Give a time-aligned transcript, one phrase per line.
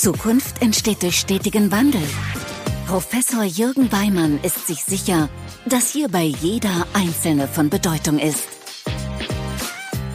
[0.00, 2.00] Zukunft entsteht durch stetigen Wandel.
[2.86, 5.28] Professor Jürgen Weimann ist sich sicher,
[5.66, 8.48] dass hierbei jeder Einzelne von Bedeutung ist.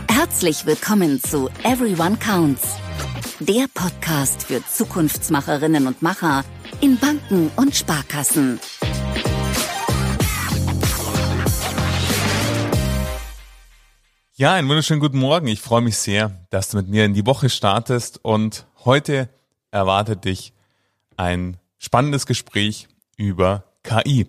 [0.10, 2.64] Herzlich willkommen zu Everyone Counts,
[3.40, 6.44] der Podcast für Zukunftsmacherinnen und Macher
[6.82, 8.60] in Banken und Sparkassen.
[14.34, 15.46] Ja, einen wunderschönen guten Morgen.
[15.46, 19.30] Ich freue mich sehr, dass du mit mir in die Woche startest und heute
[19.76, 20.54] erwartet dich
[21.18, 24.28] ein spannendes Gespräch über KI.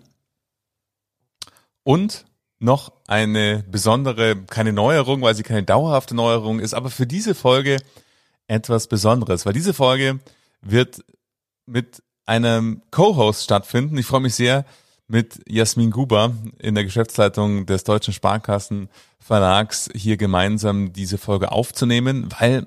[1.83, 2.25] Und
[2.59, 7.77] noch eine besondere, keine Neuerung, weil sie keine dauerhafte Neuerung ist, aber für diese Folge
[8.47, 10.19] etwas Besonderes, weil diese Folge
[10.61, 11.03] wird
[11.65, 13.97] mit einem Co-Host stattfinden.
[13.97, 14.65] Ich freue mich sehr,
[15.07, 22.27] mit Jasmin Guber in der Geschäftsleitung des Deutschen Sparkassen Verlags hier gemeinsam diese Folge aufzunehmen,
[22.39, 22.65] weil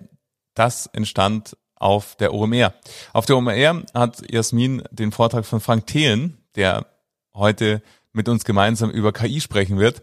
[0.54, 2.72] das entstand auf der OMR.
[3.12, 6.86] Auf der OMR hat Jasmin den Vortrag von Frank Thelen, der
[7.34, 7.82] heute
[8.12, 10.02] mit uns gemeinsam über KI sprechen wird,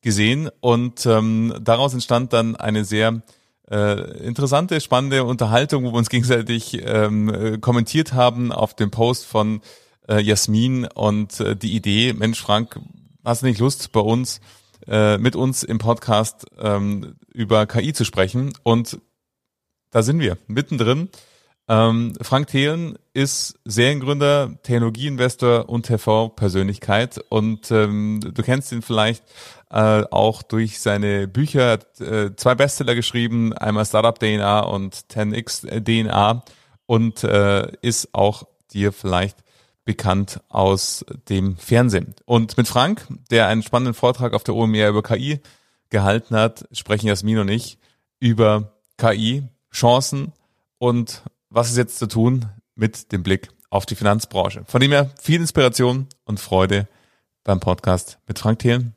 [0.00, 3.22] gesehen und ähm, daraus entstand dann eine sehr
[3.70, 9.60] äh, interessante, spannende Unterhaltung, wo wir uns gegenseitig ähm, kommentiert haben auf dem Post von
[10.08, 12.80] äh, Jasmin und äh, die Idee, Mensch Frank,
[13.24, 14.40] hast du nicht Lust bei uns,
[14.88, 18.52] äh, mit uns im Podcast ähm, über KI zu sprechen?
[18.62, 18.98] Und
[19.92, 21.08] da sind wir, mittendrin.
[21.68, 29.22] Ähm, Frank Thelen ist Seriengründer, Technologieinvestor und TV-Persönlichkeit und ähm, du kennst ihn vielleicht
[29.70, 35.84] äh, auch durch seine Bücher, hat äh, zwei Bestseller geschrieben, einmal Startup DNA und 10x
[35.84, 36.42] DNA
[36.86, 39.38] und äh, ist auch dir vielleicht
[39.84, 42.14] bekannt aus dem Fernsehen.
[42.24, 45.40] Und mit Frank, der einen spannenden Vortrag auf der OMR über KI
[45.90, 47.78] gehalten hat, sprechen Jasmin und ich
[48.18, 50.32] über KI, Chancen
[50.78, 54.64] und was ist jetzt zu tun mit dem Blick auf die Finanzbranche.
[54.66, 56.88] Von dem her viel Inspiration und Freude
[57.42, 58.94] beim Podcast mit Frank Thelen.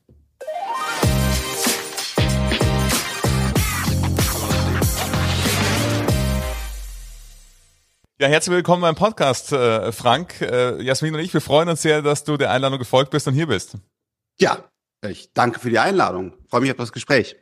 [8.18, 10.42] Ja, herzlich willkommen beim Podcast, äh, Frank.
[10.42, 13.34] Äh, Jasmin und ich, wir freuen uns sehr, dass du der Einladung gefolgt bist und
[13.34, 13.78] hier bist.
[14.40, 14.70] Ja,
[15.06, 16.34] ich danke für die Einladung.
[16.50, 17.36] Freue mich auf das Gespräch.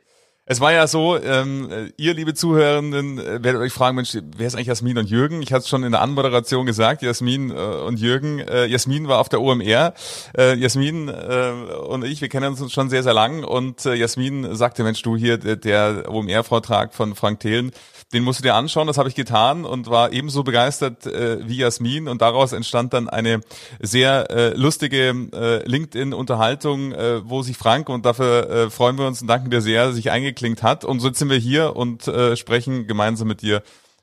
[0.46, 4.54] Es war ja so, ähm, ihr liebe Zuhörenden äh, werdet euch fragen, Mensch, wer ist
[4.54, 5.40] eigentlich Jasmin und Jürgen?
[5.40, 8.40] Ich hatte es schon in der Anmoderation gesagt, Jasmin äh, und Jürgen.
[8.40, 9.94] Äh, Jasmin war auf der OMR.
[10.36, 11.52] Äh, Jasmin äh,
[11.88, 15.16] und ich, wir kennen uns schon sehr, sehr lang und äh, Jasmin sagte, Mensch, du
[15.16, 17.72] hier, der, der OMR-Vortrag von Frank Thelen,
[18.14, 21.58] den musst du dir anschauen, das habe ich getan und war ebenso begeistert äh, wie
[21.58, 23.40] Jasmin und daraus entstand dann eine
[23.80, 29.20] sehr äh, lustige äh, LinkedIn-Unterhaltung, äh, wo sich Frank, und dafür äh, freuen wir uns
[29.20, 32.86] und danken dir sehr, sich eingeklinkt hat und so sind wir hier und äh, sprechen
[32.86, 33.62] gemeinsam mit dir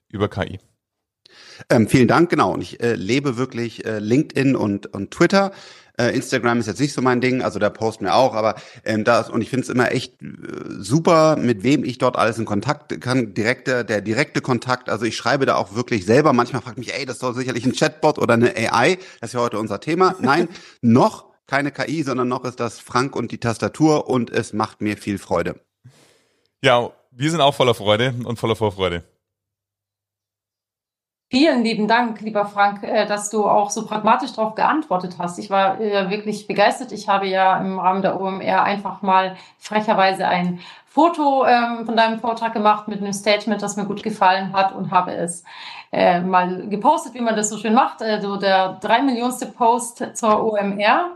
[0.10, 0.60] über KI.
[1.70, 2.54] Ähm, vielen Dank, genau.
[2.54, 5.52] Und ich äh, lebe wirklich äh, LinkedIn und, und Twitter.
[5.98, 9.04] Äh, Instagram ist jetzt nicht so mein Ding, also da posten wir auch, aber ähm,
[9.04, 10.28] da und ich finde es immer echt äh,
[10.80, 13.34] super, mit wem ich dort alles in Kontakt kann.
[13.34, 16.34] Direkte, der direkte Kontakt, also ich schreibe da auch wirklich selber.
[16.34, 18.98] Manchmal fragt mich, ey, das ist doch sicherlich ein Chatbot oder eine AI.
[19.20, 20.16] Das ist ja heute unser Thema.
[20.20, 20.48] Nein,
[20.82, 24.96] noch keine KI, sondern noch ist das Frank und die Tastatur und es macht mir
[24.98, 25.60] viel Freude.
[26.64, 29.04] Ja, wir sind auch voller Freude und voller Vorfreude.
[31.34, 35.40] Vielen lieben Dank, lieber Frank, äh, dass du auch so pragmatisch darauf geantwortet hast.
[35.40, 36.92] Ich war äh, wirklich begeistert.
[36.92, 42.20] Ich habe ja im Rahmen der OMR einfach mal frecherweise ein Foto ähm, von deinem
[42.20, 45.46] Vortrag gemacht mit einem Statement, das mir gut gefallen hat und habe es
[45.94, 48.04] äh, mal gepostet, wie man das so schön macht.
[48.04, 51.12] Also der drei Millionste Post zur OMR.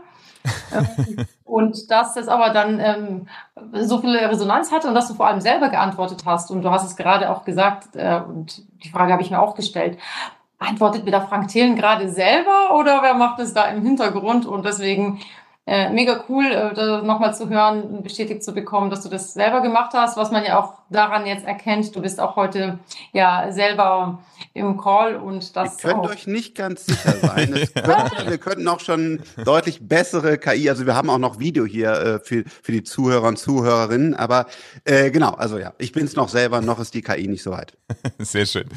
[0.72, 3.28] Ähm, und dass das aber dann ähm,
[3.72, 6.50] so viel Resonanz hatte und dass du vor allem selber geantwortet hast.
[6.50, 9.54] Und du hast es gerade auch gesagt, äh, und die Frage habe ich mir auch
[9.54, 9.98] gestellt.
[10.58, 14.46] Antwortet mir da Frank Thelen gerade selber oder wer macht es da im Hintergrund?
[14.46, 15.20] Und deswegen
[15.66, 19.92] äh, mega cool, äh, nochmal zu hören, bestätigt zu bekommen, dass du das selber gemacht
[19.94, 21.94] hast, was man ja auch daran jetzt erkennt.
[21.96, 22.78] Du bist auch heute
[23.12, 24.20] ja selber
[24.54, 25.82] im Call und das.
[25.82, 26.10] Ihr könnt auch.
[26.10, 27.52] euch nicht ganz sicher sein.
[27.74, 31.92] könnte, wir könnten auch schon deutlich bessere KI, also wir haben auch noch Video hier
[31.92, 34.46] äh, für, für die Zuhörer und Zuhörerinnen, aber
[34.84, 37.50] äh, genau, also ja, ich bin es noch selber, noch ist die KI nicht so
[37.50, 37.76] weit.
[38.18, 38.68] Sehr schön.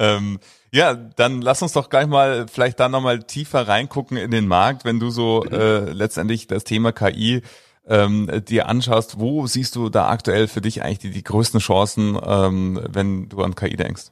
[0.00, 0.40] Ähm
[0.72, 4.84] ja, dann lass uns doch gleich mal vielleicht da nochmal tiefer reingucken in den Markt,
[4.86, 7.42] wenn du so äh, letztendlich das Thema KI
[7.86, 9.20] ähm, dir anschaust.
[9.20, 13.42] Wo siehst du da aktuell für dich eigentlich die, die größten Chancen, ähm, wenn du
[13.42, 14.04] an KI denkst?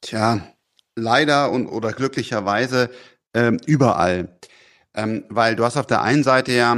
[0.00, 0.40] Tja,
[0.96, 2.88] leider und oder glücklicherweise
[3.34, 4.38] ähm, überall.
[4.94, 6.76] Ähm, weil du hast auf der einen Seite ja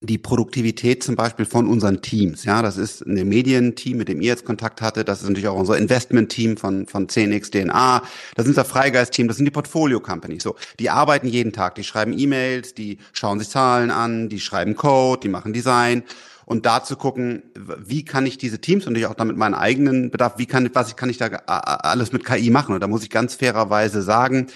[0.00, 2.44] die Produktivität zum Beispiel von unseren Teams.
[2.44, 5.08] Ja, das ist ein Medienteam, mit dem ihr jetzt Kontakt hattet.
[5.08, 8.02] Das ist natürlich auch unser Investment-Team von, von 10x DNA.
[8.34, 9.26] Das ist unser Freigeist-Team.
[9.26, 10.42] Das sind die Portfolio-Companies.
[10.42, 11.76] So, die arbeiten jeden Tag.
[11.76, 16.02] Die schreiben E-Mails, die schauen sich Zahlen an, die schreiben Code, die machen Design.
[16.44, 20.12] Und da zu gucken, wie kann ich diese Teams und natürlich auch damit meinen eigenen
[20.12, 22.72] Bedarf, wie kann, was kann ich da alles mit KI machen?
[22.72, 24.46] Und da muss ich ganz fairerweise sagen,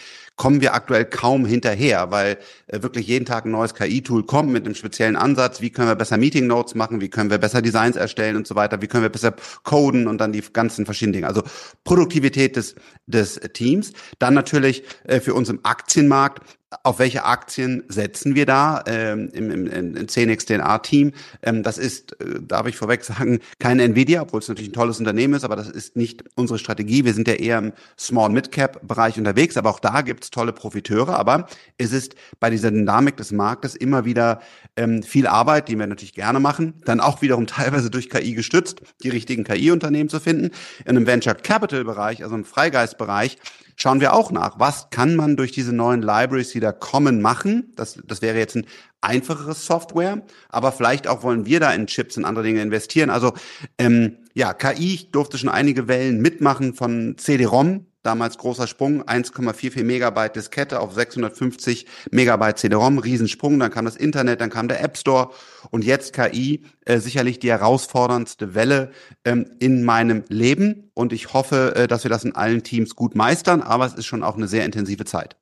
[0.41, 2.39] kommen wir aktuell kaum hinterher, weil
[2.69, 5.61] äh, wirklich jeden Tag ein neues KI-Tool kommt mit einem speziellen Ansatz.
[5.61, 7.03] Wie können wir besser Meeting Notes machen?
[7.03, 8.81] Wie können wir besser Designs erstellen und so weiter?
[8.81, 9.35] Wie können wir besser
[9.65, 11.27] coden und dann die ganzen verschiedenen Dinge?
[11.27, 11.43] Also
[11.85, 12.75] Produktivität des,
[13.07, 13.93] des Teams.
[14.19, 16.41] Dann natürlich äh, für uns im Aktienmarkt
[16.85, 21.13] auf welche Aktien setzen wir da ähm, im, im, im 10x-DNA-Team?
[21.43, 25.01] Ähm, das ist, äh, darf ich vorweg sagen, keine Nvidia, obwohl es natürlich ein tolles
[25.01, 27.05] Unternehmen ist, aber das ist nicht unsere Strategie.
[27.05, 31.19] Wir sind ja eher im Small-Mid-Cap-Bereich unterwegs, aber auch da gibt's tolle Profiteure.
[31.19, 34.41] Aber es ist bei dieser Dynamik des Marktes immer wieder
[34.77, 38.81] ähm, viel Arbeit, die wir natürlich gerne machen, dann auch wiederum teilweise durch KI gestützt,
[39.03, 40.51] die richtigen KI-Unternehmen zu finden.
[40.85, 43.39] In einem Venture Capital-Bereich, also im Freigeist-Bereich,
[43.81, 47.73] schauen wir auch nach, was kann man durch diese neuen Libraries, die da kommen, machen.
[47.77, 48.67] Das, das wäre jetzt ein
[49.01, 53.09] einfacheres Software, aber vielleicht auch wollen wir da in Chips und andere Dinge investieren.
[53.09, 53.33] Also
[53.79, 59.85] ähm, ja, KI, ich durfte schon einige Wellen mitmachen von CD-ROM, damals großer Sprung, 1,44
[59.85, 64.97] Megabyte Diskette auf 650 Megabyte CD-ROM, Riesensprung, dann kam das Internet, dann kam der App
[64.97, 65.31] Store
[65.71, 68.91] und jetzt KI, äh, sicherlich die herausforderndste Welle
[69.25, 73.15] ähm, in meinem Leben und ich hoffe, äh, dass wir das in allen Teams gut
[73.15, 75.40] meistern, aber es ist schon auch eine sehr intensive Zeit.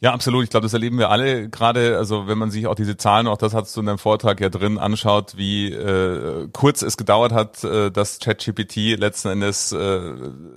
[0.00, 0.44] Ja, absolut.
[0.44, 1.96] Ich glaube, das erleben wir alle gerade.
[1.96, 4.50] Also wenn man sich auch diese Zahlen, auch das hast du in deinem Vortrag ja
[4.50, 10.00] drin, anschaut, wie äh, kurz es gedauert hat, äh, dass ChatGPT letzten Endes äh,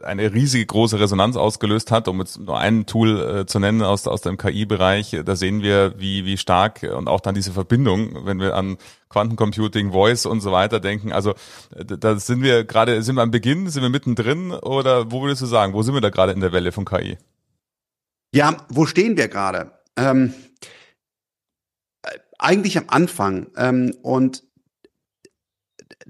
[0.03, 4.07] eine riesige große Resonanz ausgelöst hat, um jetzt nur ein Tool äh, zu nennen aus,
[4.07, 5.15] aus dem KI-Bereich.
[5.24, 8.77] Da sehen wir, wie, wie stark und auch dann diese Verbindung, wenn wir an
[9.07, 11.13] Quantencomputing, Voice und so weiter denken.
[11.13, 11.33] Also
[11.71, 15.45] da sind wir gerade, sind wir am Beginn, sind wir mittendrin oder wo würdest du
[15.45, 17.18] sagen, wo sind wir da gerade in der Welle von KI?
[18.34, 19.72] Ja, wo stehen wir gerade?
[19.96, 20.34] Ähm,
[22.04, 23.48] äh, eigentlich am Anfang.
[23.56, 24.44] Ähm, und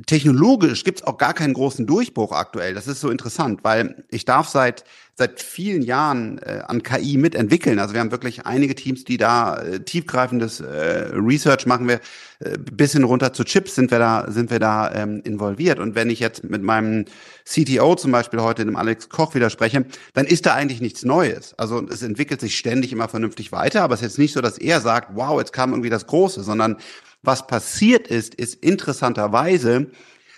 [0.05, 2.73] technologisch gibt's auch gar keinen großen Durchbruch aktuell.
[2.73, 4.83] Das ist so interessant, weil ich darf seit
[5.19, 7.77] seit vielen Jahren äh, an KI mitentwickeln.
[7.77, 11.87] Also wir haben wirklich einige Teams, die da äh, tiefgreifendes äh, Research machen.
[11.87, 11.99] Wir
[12.39, 15.77] äh, bis hin runter zu Chips sind wir da sind wir da ähm, involviert.
[15.77, 17.05] Und wenn ich jetzt mit meinem
[17.43, 21.53] CTO zum Beispiel heute dem Alex Koch widerspreche, dann ist da eigentlich nichts Neues.
[21.57, 24.57] Also es entwickelt sich ständig immer vernünftig weiter, aber es ist jetzt nicht so, dass
[24.57, 26.77] er sagt, wow, jetzt kam irgendwie das Große, sondern
[27.21, 29.91] was passiert ist, ist interessanterweise,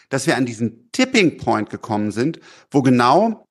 [0.10, 2.40] dass wir an diesen Tipping Point gekommen sind,
[2.72, 3.48] wo genau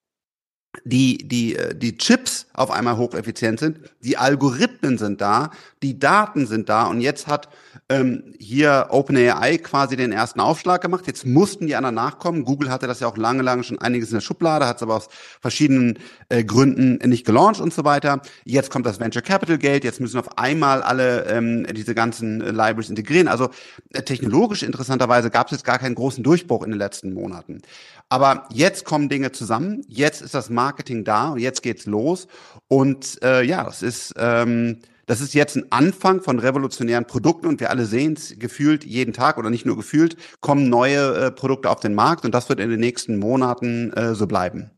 [0.85, 5.51] die, die, äh, die Chips auf einmal hocheffizient sind, die Algorithmen sind da,
[5.83, 7.49] die Daten sind da und jetzt hat
[7.89, 11.07] ähm, hier OpenAI quasi den ersten Aufschlag gemacht.
[11.07, 12.45] Jetzt mussten die anderen nachkommen.
[12.45, 14.97] Google hatte das ja auch lange, lange schon einiges in der Schublade, hat es aber
[14.97, 15.09] aus
[15.41, 18.23] verschiedenen äh, Gründen nicht gelauncht und so weiter.
[18.45, 22.51] Jetzt kommt das Venture Capital Geld, jetzt müssen auf einmal alle ähm, diese ganzen äh,
[22.51, 23.27] Libraries integrieren.
[23.27, 23.51] Also
[23.93, 27.61] äh, technologisch interessanterweise gab es jetzt gar keinen großen Durchbruch in den letzten Monaten.
[28.09, 32.29] Aber jetzt kommen Dinge zusammen, jetzt ist das Marketing da und jetzt geht's los.
[32.69, 37.61] Und äh, ja, das ist, ähm, das ist jetzt ein Anfang von revolutionären Produkten und
[37.61, 41.71] wir alle sehen es gefühlt jeden Tag oder nicht nur gefühlt, kommen neue äh, Produkte
[41.71, 44.71] auf den Markt und das wird in den nächsten Monaten äh, so bleiben.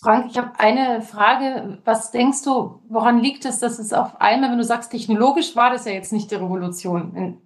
[0.00, 1.78] Frank, ich habe eine Frage.
[1.84, 5.70] Was denkst du, woran liegt es, dass es auf einmal, wenn du sagst, technologisch war
[5.70, 7.42] das ja jetzt nicht die Revolution?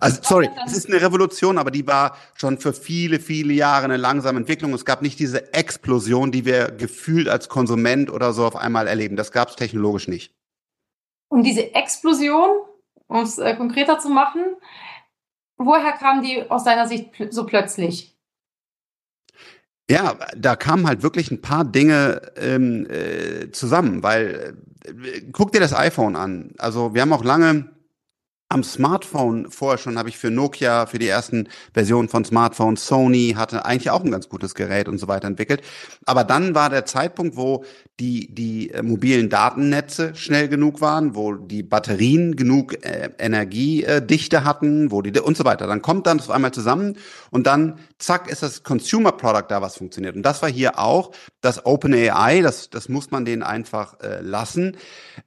[0.00, 3.96] Also sorry, es ist eine Revolution, aber die war schon für viele, viele Jahre eine
[3.96, 4.72] langsame Entwicklung.
[4.72, 9.16] Es gab nicht diese Explosion, die wir gefühlt als Konsument oder so auf einmal erleben.
[9.16, 10.34] Das gab es technologisch nicht.
[11.28, 12.50] Und diese Explosion,
[13.06, 14.42] um es äh, konkreter zu machen,
[15.56, 18.16] woher kam die aus deiner Sicht so plötzlich?
[19.90, 25.60] Ja, da kamen halt wirklich ein paar Dinge ähm, äh, zusammen, weil äh, guck dir
[25.60, 26.54] das iPhone an.
[26.58, 27.71] Also wir haben auch lange
[28.52, 33.34] am Smartphone vorher schon habe ich für Nokia, für die ersten Versionen von Smartphones, Sony
[33.36, 35.62] hatte eigentlich auch ein ganz gutes Gerät und so weiter entwickelt.
[36.04, 37.64] Aber dann war der Zeitpunkt, wo
[38.00, 44.90] die, die äh, mobilen Datennetze schnell genug waren, wo die Batterien genug äh, Energiedichte hatten,
[44.90, 45.66] wo die und so weiter.
[45.66, 46.96] Dann kommt dann auf einmal zusammen
[47.30, 50.16] und dann zack ist das Consumer Product da, was funktioniert.
[50.16, 54.76] Und das war hier auch das OpenAI, das, das muss man denen einfach äh, lassen.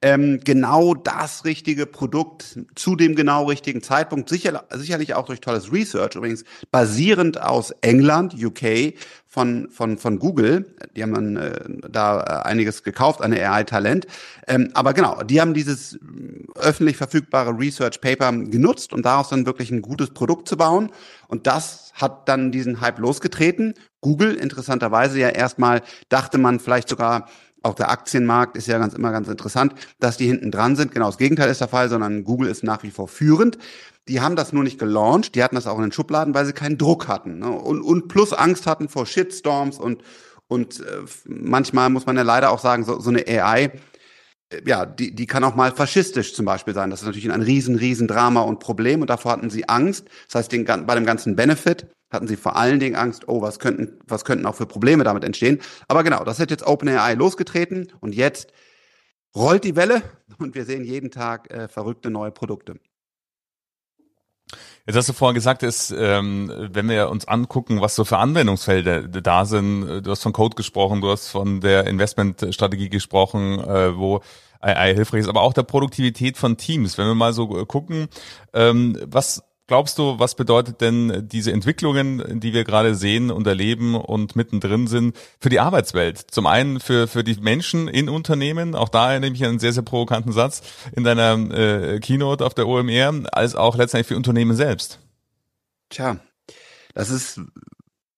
[0.01, 5.72] Ähm, genau das richtige Produkt zu dem genau richtigen Zeitpunkt, sicher, sicherlich auch durch tolles
[5.72, 8.93] Research, übrigens basierend aus England, UK,
[9.36, 10.65] von, von, von Google.
[10.95, 14.07] Die haben dann äh, da äh, einiges gekauft, eine AI-Talent.
[14.48, 16.00] Ähm, aber genau, die haben dieses
[16.55, 20.89] öffentlich verfügbare Research Paper genutzt, um daraus dann wirklich ein gutes Produkt zu bauen.
[21.27, 23.74] Und das hat dann diesen Hype losgetreten.
[24.00, 27.27] Google, interessanterweise ja erstmal, dachte man vielleicht sogar,
[27.65, 30.91] auch der Aktienmarkt ist ja ganz immer ganz interessant, dass die hinten dran sind.
[30.91, 33.57] Genau das Gegenteil ist der Fall, sondern Google ist nach wie vor führend.
[34.07, 36.53] Die haben das nur nicht gelauncht, die hatten das auch in den Schubladen, weil sie
[36.53, 37.50] keinen Druck hatten ne?
[37.50, 40.03] und, und plus Angst hatten vor Shitstorms und
[40.48, 43.72] und äh, manchmal muss man ja leider auch sagen, so, so eine AI,
[44.66, 46.90] ja, die, die kann auch mal faschistisch zum Beispiel sein.
[46.90, 50.08] Das ist natürlich ein riesen, riesen Drama und Problem und davor hatten sie Angst.
[50.28, 53.60] Das heißt, den, bei dem ganzen Benefit hatten sie vor allen Dingen Angst, oh, was
[53.60, 55.60] könnten, was könnten auch für Probleme damit entstehen.
[55.88, 58.52] Aber genau, das hat jetzt OpenAI losgetreten und jetzt
[59.36, 60.02] rollt die Welle
[60.40, 62.80] und wir sehen jeden Tag äh, verrückte neue Produkte.
[64.86, 69.08] Jetzt hast du vorhin gesagt, ist, ähm, wenn wir uns angucken, was so für Anwendungsfelder
[69.08, 74.22] da sind, du hast von Code gesprochen, du hast von der Investmentstrategie gesprochen, äh, wo
[74.65, 76.98] AI hilfreich ist, aber auch der Produktivität von Teams.
[76.98, 78.07] Wenn wir mal so gucken,
[78.53, 83.95] ähm, was glaubst du, was bedeutet denn diese Entwicklungen, die wir gerade sehen und erleben
[83.95, 86.19] und mittendrin sind, für die Arbeitswelt?
[86.19, 89.84] Zum einen für, für die Menschen in Unternehmen, auch da erinnere ich einen sehr, sehr
[89.84, 90.62] provokanten Satz
[90.95, 95.00] in deiner äh, Keynote auf der OMR, als auch letztendlich für Unternehmen selbst.
[95.89, 96.17] Tja,
[96.93, 97.41] das ist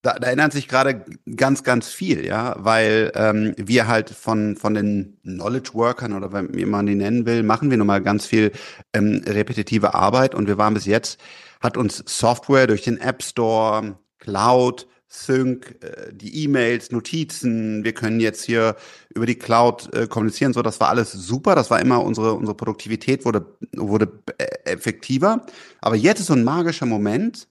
[0.08, 1.04] da, da erinnert sich gerade
[1.36, 6.66] ganz, ganz viel, ja, weil ähm, wir halt von von den Knowledge Workern oder wie
[6.66, 8.54] man die nennen will, machen wir nun mal ganz viel
[8.94, 10.34] ähm, repetitive Arbeit.
[10.34, 11.20] Und wir waren bis jetzt
[11.60, 18.22] hat uns Software durch den App Store, Cloud, Sync, äh, die E-Mails, Notizen, wir können
[18.22, 18.78] jetzt hier
[19.14, 22.56] über die Cloud äh, kommunizieren, so das war alles super, das war immer unsere unsere
[22.56, 25.46] Produktivität wurde wurde äh, effektiver,
[25.82, 27.50] aber jetzt ist so ein magischer Moment,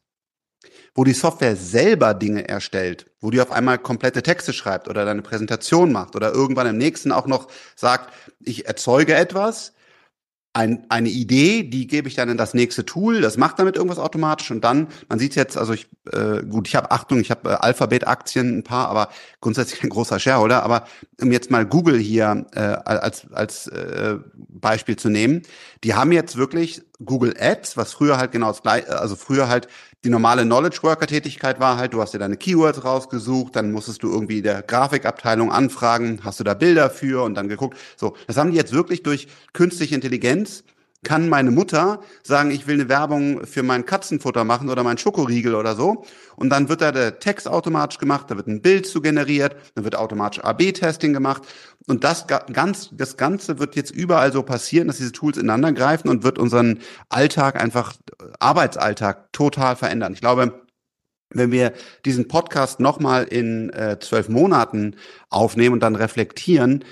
[0.97, 5.23] wo die Software selber Dinge erstellt, wo die auf einmal komplette Texte schreibt oder deine
[5.23, 9.75] Präsentation macht oder irgendwann im nächsten auch noch sagt, ich erzeuge etwas,
[10.57, 13.99] ein, eine Idee, die gebe ich dann in das nächste Tool, das macht damit irgendwas
[13.99, 17.51] automatisch und dann, man sieht jetzt, also ich, äh, gut, ich habe Achtung, ich habe
[17.51, 19.11] äh, Alphabet-Aktien ein paar, aber
[19.43, 20.87] grundsätzlich kein großer Shareholder, aber
[21.21, 25.43] um jetzt mal Google hier äh, als, als äh, Beispiel zu nehmen,
[25.85, 29.69] die haben jetzt wirklich Google Ads, was früher halt genau das gleiche, also früher halt
[30.07, 34.05] die normale Knowledge Worker Tätigkeit war halt, du hast dir deine Keywords rausgesucht, dann musstest
[34.05, 37.77] du irgendwie der Grafikabteilung anfragen, hast du da Bilder für und dann geguckt.
[37.97, 40.63] So, das haben die jetzt wirklich durch künstliche Intelligenz
[41.07, 45.55] kann meine Mutter sagen, ich will eine Werbung für mein Katzenfutter machen oder mein Schokoriegel
[45.55, 46.05] oder so.
[46.35, 49.85] Und dann wird da der Text automatisch gemacht, da wird ein Bild zu generiert, dann
[49.85, 51.43] wird automatisch AB-Testing gemacht.
[51.87, 56.09] Und das, ganz, das Ganze wird jetzt überall so passieren, dass diese Tools ineinander greifen
[56.09, 57.95] und wird unseren Alltag einfach,
[58.41, 60.13] Arbeitsalltag total verändern.
[60.13, 60.61] Ich glaube,
[61.31, 61.73] wenn wir
[62.05, 64.97] diesen Podcast nochmal in äh, zwölf Monaten
[65.31, 66.85] aufnehmen und dann reflektieren,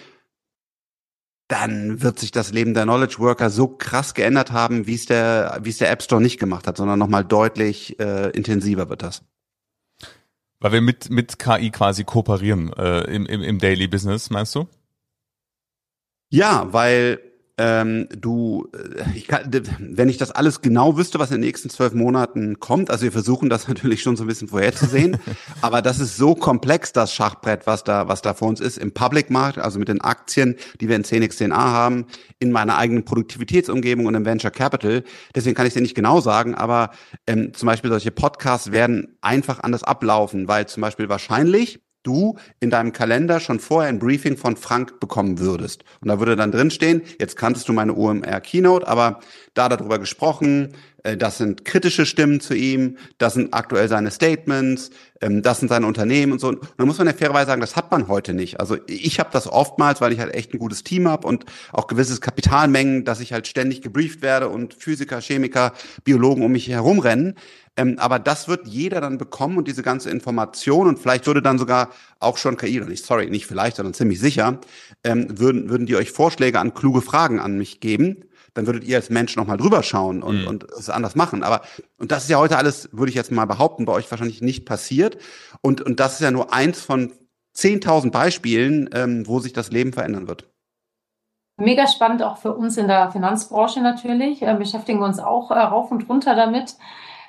[1.54, 5.60] dann wird sich das Leben der Knowledge Worker so krass geändert haben, wie es der,
[5.62, 9.22] wie es der App Store nicht gemacht hat, sondern nochmal deutlich äh, intensiver wird das.
[10.58, 14.66] Weil wir mit, mit KI quasi kooperieren äh, im, im, im Daily Business, meinst du?
[16.28, 17.20] Ja, weil
[17.56, 21.70] ähm, du, äh, ich kann, wenn ich das alles genau wüsste, was in den nächsten
[21.70, 25.18] zwölf Monaten kommt, also wir versuchen das natürlich schon so ein bisschen vorherzusehen,
[25.60, 28.92] aber das ist so komplex, das Schachbrett, was da, was da vor uns ist, im
[28.92, 32.06] Public Markt, also mit den Aktien, die wir in 10x10a haben,
[32.40, 35.04] in meiner eigenen Produktivitätsumgebung und im Venture Capital.
[35.34, 36.90] Deswegen kann ich dir nicht genau sagen, aber
[37.26, 42.70] ähm, zum Beispiel solche Podcasts werden einfach anders ablaufen, weil zum Beispiel wahrscheinlich du in
[42.70, 45.84] deinem Kalender schon vorher ein Briefing von Frank bekommen würdest.
[46.00, 49.20] Und da würde dann drinstehen, jetzt kanntest du meine OMR Keynote, aber
[49.54, 55.42] da darüber gesprochen, das sind kritische Stimmen zu ihm, das sind aktuell seine Statements, ähm,
[55.42, 56.48] das sind seine Unternehmen und so.
[56.48, 58.58] Und dann muss man ja fairerweise sagen, das hat man heute nicht.
[58.58, 61.88] Also ich habe das oftmals, weil ich halt echt ein gutes Team habe und auch
[61.88, 67.34] gewisses Kapitalmengen, dass ich halt ständig gebrieft werde und Physiker, Chemiker, Biologen um mich herumrennen.
[67.76, 71.58] Ähm, aber das wird jeder dann bekommen und diese ganze Information und vielleicht würde dann
[71.58, 74.60] sogar auch schon KI, oder nicht, sorry, nicht vielleicht, sondern ziemlich sicher,
[75.02, 78.24] ähm, würden, würden die euch Vorschläge an kluge Fragen an mich geben.
[78.54, 80.46] Dann würdet ihr als Mensch nochmal drüber schauen und, mhm.
[80.46, 81.42] und es anders machen.
[81.42, 81.62] Aber,
[81.98, 84.64] und das ist ja heute alles, würde ich jetzt mal behaupten, bei euch wahrscheinlich nicht
[84.64, 85.18] passiert.
[85.60, 87.12] Und, und das ist ja nur eins von
[87.56, 90.48] 10.000 Beispielen, ähm, wo sich das Leben verändern wird.
[91.56, 94.42] Mega spannend auch für uns in der Finanzbranche natürlich.
[94.42, 96.76] Äh, beschäftigen wir uns auch äh, rauf und runter damit.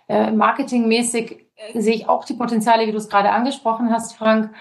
[0.07, 4.53] Äh, marketingmäßig äh, sehe ich auch die Potenziale, wie du es gerade angesprochen hast, Frank.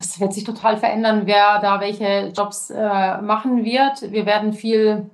[0.00, 4.10] Es wird sich total verändern, wer da welche Jobs äh, machen wird.
[4.10, 5.10] Wir werden viel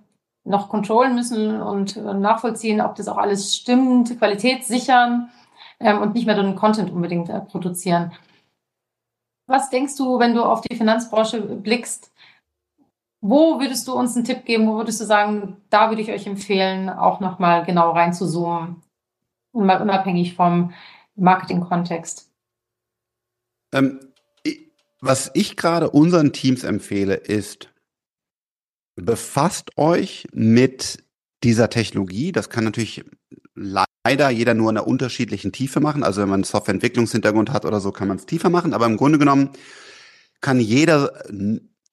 [0.49, 5.31] noch kontrollen müssen und nachvollziehen, ob das auch alles stimmt, Qualität sichern
[5.81, 8.13] ähm, und nicht mehr den Content unbedingt äh, produzieren.
[9.47, 12.13] Was denkst du, wenn du auf die Finanzbranche blickst?
[13.21, 14.67] Wo würdest du uns einen Tipp geben?
[14.69, 18.83] Wo würdest du sagen, da würde ich euch empfehlen, auch nochmal genau reinzuzoomen
[19.53, 20.73] mal unabhängig vom
[21.17, 22.31] Marketing-Kontext?
[23.73, 24.01] Ähm,
[25.01, 27.69] was ich gerade unseren Teams empfehle, ist,
[29.03, 30.99] befasst euch mit
[31.45, 32.33] dieser Technologie.
[32.33, 33.05] Das kann natürlich
[33.55, 36.03] leider jeder nur in einer unterschiedlichen Tiefe machen.
[36.03, 38.75] Also wenn man einen Softwareentwicklungshintergrund hat oder so, kann man es tiefer machen.
[38.75, 39.51] Aber im Grunde genommen
[40.41, 41.25] kann jeder,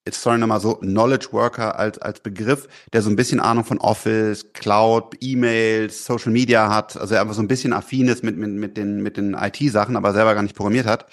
[0.09, 4.53] sorry nochmal so, Knowledge Worker als, als Begriff, der so ein bisschen Ahnung von Office,
[4.53, 8.77] Cloud, E-Mails, Social Media hat, also einfach so ein bisschen affin ist mit, mit, mit
[8.77, 11.07] den, mit den IT-Sachen, aber selber gar nicht programmiert hat,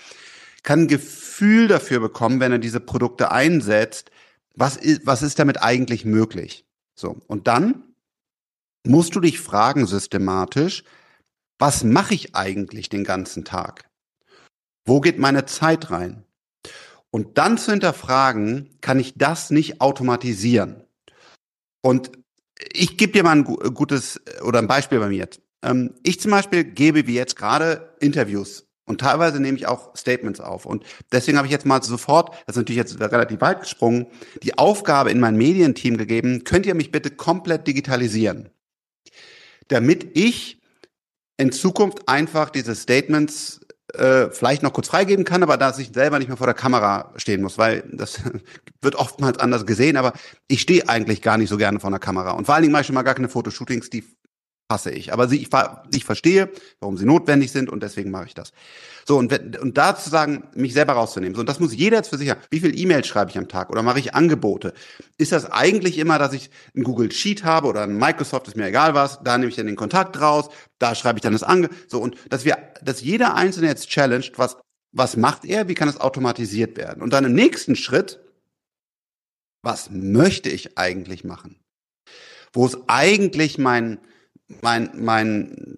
[0.62, 4.10] kann ein Gefühl dafür bekommen, wenn er diese Produkte einsetzt,
[4.54, 6.66] was ist, was ist damit eigentlich möglich?
[6.94, 7.20] So.
[7.26, 7.94] Und dann
[8.86, 10.84] musst du dich fragen systematisch,
[11.58, 13.88] was mache ich eigentlich den ganzen Tag?
[14.84, 16.24] Wo geht meine Zeit rein?
[17.10, 20.84] Und dann zu hinterfragen, kann ich das nicht automatisieren?
[21.82, 22.10] Und
[22.72, 25.28] ich gebe dir mal ein gutes oder ein Beispiel bei mir.
[25.62, 30.40] Ähm, ich zum Beispiel gebe wie jetzt gerade Interviews und teilweise nehme ich auch Statements
[30.40, 30.66] auf.
[30.66, 34.06] Und deswegen habe ich jetzt mal sofort, das ist natürlich jetzt relativ weit gesprungen,
[34.42, 38.50] die Aufgabe in mein Medienteam gegeben, könnt ihr mich bitte komplett digitalisieren?
[39.68, 40.60] Damit ich
[41.38, 43.60] in Zukunft einfach diese Statements
[43.94, 47.12] äh, vielleicht noch kurz freigeben kann, aber dass ich selber nicht mehr vor der Kamera
[47.16, 48.20] stehen muss, weil das
[48.82, 50.12] wird oftmals anders gesehen, aber
[50.48, 52.32] ich stehe eigentlich gar nicht so gerne vor der Kamera.
[52.32, 54.04] Und vor allen Dingen mache ich schon mal gar keine Fotoshootings, die
[54.70, 55.12] hasse ich.
[55.12, 55.48] Aber sie, ich,
[55.94, 56.50] ich verstehe,
[56.80, 58.52] warum sie notwendig sind und deswegen mache ich das.
[59.04, 61.34] So, und, und da zu sagen, mich selber rauszunehmen.
[61.34, 62.40] So, und das muss jeder jetzt für sich haben.
[62.50, 64.72] Wie viel E-Mails schreibe ich am Tag oder mache ich Angebote?
[65.18, 68.66] Ist das eigentlich immer, dass ich ein Google Sheet habe oder ein Microsoft, ist mir
[68.66, 71.68] egal was, da nehme ich dann den Kontakt raus, da schreibe ich dann das Ange,
[71.88, 74.56] so, und dass wir, dass jeder Einzelne jetzt challenged, was,
[74.92, 77.02] was macht er, wie kann es automatisiert werden?
[77.02, 78.20] Und dann im nächsten Schritt,
[79.62, 81.60] was möchte ich eigentlich machen?
[82.52, 83.98] Wo ist eigentlich mein,
[84.60, 85.76] mein, mein,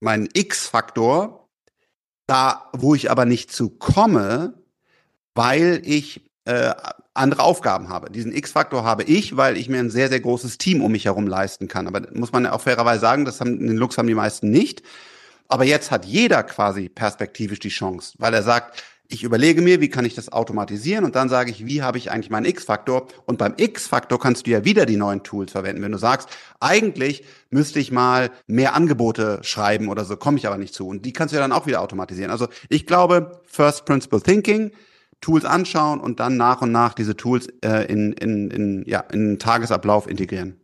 [0.00, 1.48] mein X-Faktor,
[2.26, 4.54] da, wo ich aber nicht zu komme,
[5.34, 6.74] weil ich äh,
[7.14, 8.10] andere Aufgaben habe.
[8.10, 11.26] Diesen X-Faktor habe ich, weil ich mir ein sehr, sehr großes Team um mich herum
[11.26, 11.86] leisten kann.
[11.86, 14.82] Aber muss man auch fairerweise sagen, das haben, den Lux haben die meisten nicht.
[15.48, 19.88] Aber jetzt hat jeder quasi perspektivisch die Chance, weil er sagt, ich überlege mir, wie
[19.88, 23.06] kann ich das automatisieren und dann sage ich, wie habe ich eigentlich meinen X-Faktor?
[23.24, 25.82] Und beim X-Faktor kannst du ja wieder die neuen Tools verwenden.
[25.82, 26.28] Wenn du sagst,
[26.60, 30.88] eigentlich müsste ich mal mehr Angebote schreiben oder so, komme ich aber nicht zu.
[30.88, 32.30] Und die kannst du ja dann auch wieder automatisieren.
[32.30, 34.72] Also ich glaube, First Principle Thinking,
[35.20, 39.30] Tools anschauen und dann nach und nach diese Tools äh, in, in, in, ja, in
[39.30, 40.60] den Tagesablauf integrieren.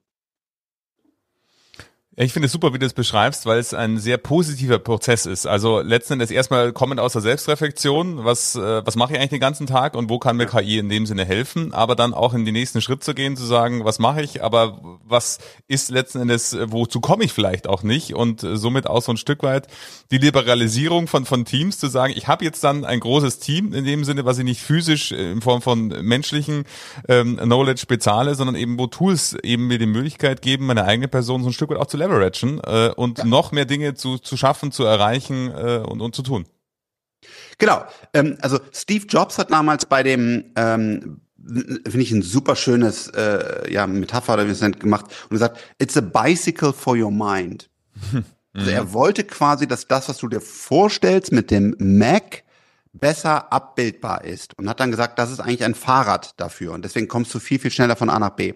[2.15, 5.47] Ich finde es super, wie du es beschreibst, weil es ein sehr positiver Prozess ist.
[5.47, 9.41] Also letzten Endes erstmal kommend aus der Selbstreflexion, was, äh, was mache ich eigentlich den
[9.41, 12.45] ganzen Tag und wo kann mir KI in dem Sinne helfen, aber dann auch in
[12.45, 16.55] den nächsten Schritt zu gehen, zu sagen, was mache ich, aber was ist letzten Endes,
[16.67, 18.15] wozu komme ich vielleicht auch nicht?
[18.15, 19.69] Und somit auch so ein Stück weit
[20.11, 23.87] die Liberalisierung von, von Teams zu sagen, ich habe jetzt dann ein großes Team in
[23.87, 26.65] dem Sinne, was ich nicht physisch in Form von menschlichen
[27.09, 31.43] ähm, Knowledge bezahle, sondern eben wo Tools eben mir die Möglichkeit geben, meine eigene Person
[31.43, 33.25] so ein Stück weit auch zu leveragen äh, und ja.
[33.25, 36.47] noch mehr Dinge zu, zu schaffen, zu erreichen äh, und, und zu tun.
[37.59, 37.85] Genau.
[38.13, 43.73] Ähm, also Steve Jobs hat damals bei dem ähm, finde ich ein super schönes äh,
[43.73, 47.69] ja, Metapher oder wie es nennt, gemacht und gesagt, it's a bicycle for your mind.
[48.55, 48.93] Also er mhm.
[48.93, 52.43] wollte quasi, dass das, was du dir vorstellst mit dem Mac,
[52.93, 57.09] besser abbildbar ist und hat dann gesagt, das ist eigentlich ein Fahrrad dafür und deswegen
[57.09, 58.53] kommst du viel, viel schneller von A nach B.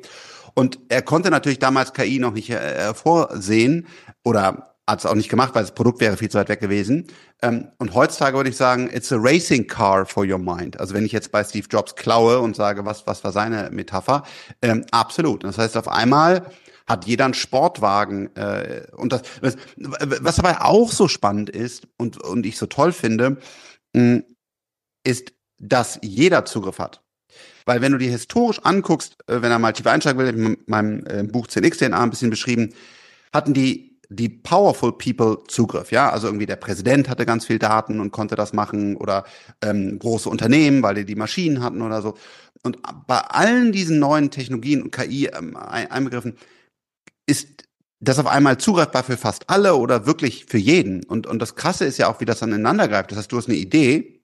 [0.59, 3.87] Und er konnte natürlich damals KI noch nicht äh, vorsehen
[4.25, 7.09] oder hat es auch nicht gemacht, weil das Produkt wäre viel zu weit weg gewesen.
[7.43, 10.81] Ähm, und heutzutage würde ich sagen, it's a racing car for your mind.
[10.81, 14.23] Also wenn ich jetzt bei Steve Jobs klaue und sage, was, was war seine Metapher,
[14.63, 15.45] ähm, absolut.
[15.45, 16.51] Das heißt, auf einmal
[16.87, 18.35] hat jeder einen Sportwagen.
[18.37, 22.93] Äh, und das, was, was dabei auch so spannend ist und, und ich so toll
[22.93, 23.39] finde,
[23.93, 24.23] mh,
[25.05, 27.03] ist, dass jeder Zugriff hat.
[27.67, 31.05] Weil wenn du dir historisch anguckst, äh, wenn er mal tiefer einsteigen will, in meinem
[31.07, 32.73] äh, Buch 10x DNA ein bisschen beschrieben,
[33.33, 37.99] hatten die die powerful people Zugriff, ja, also irgendwie der Präsident hatte ganz viel Daten
[37.99, 39.25] und konnte das machen oder
[39.63, 42.15] ähm, große Unternehmen, weil die die Maschinen hatten oder so.
[42.63, 46.37] Und bei allen diesen neuen Technologien und KI ähm, einbegriffen
[47.27, 47.65] ist
[47.99, 51.03] das auf einmal zugreifbar für fast alle oder wirklich für jeden.
[51.05, 53.11] Und und das Krasse ist ja auch, wie das dann ineinander greift.
[53.11, 54.16] Das heißt, du hast eine Idee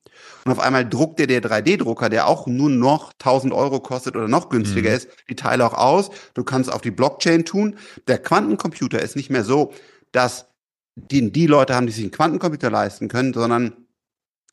[0.45, 4.29] und auf einmal druckt dir der 3D-Drucker, der auch nur noch 1000 Euro kostet oder
[4.29, 4.97] noch günstiger mhm.
[4.97, 6.11] ist, die Teile auch aus.
[6.35, 7.77] Du kannst auf die Blockchain tun.
[8.09, 9.73] Der Quantencomputer ist nicht mehr so,
[10.11, 10.47] dass
[10.97, 13.75] die, die Leute haben, die sich einen Quantencomputer leisten können, sondern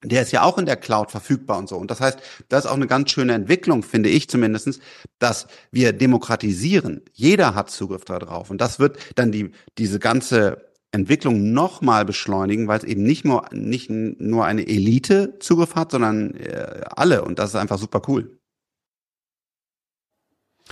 [0.04, 1.76] der ist ja auch in der Cloud verfügbar und so.
[1.76, 4.80] Und das heißt, das ist auch eine ganz schöne Entwicklung, finde ich zumindestens,
[5.18, 7.02] dass wir demokratisieren.
[7.14, 8.50] Jeder hat Zugriff darauf.
[8.50, 13.46] Und das wird dann die, diese ganze Entwicklung nochmal beschleunigen, weil es eben nicht nur,
[13.52, 17.24] nicht nur eine Elite Zugriff hat, sondern äh, alle.
[17.24, 18.39] Und das ist einfach super cool.